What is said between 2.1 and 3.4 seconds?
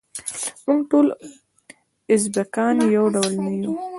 ازبیکان یو ډول